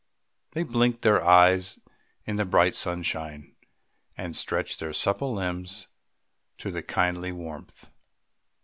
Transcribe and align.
They 0.53 0.63
blinked 0.63 1.03
their 1.03 1.23
eyes 1.23 1.79
in 2.25 2.37
the 2.37 2.43
bright 2.43 2.73
sunshine, 2.75 3.55
and 4.17 4.35
stretched 4.35 4.79
their 4.79 4.93
supple 4.93 5.31
limbs 5.35 5.89
to 6.57 6.71
the 6.71 6.81
kindly 6.81 7.31
warmth. 7.31 7.87